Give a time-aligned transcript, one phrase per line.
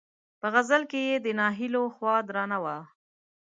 [0.39, 2.77] په غزل کې یې د ناهیلیو خوا درنه وه.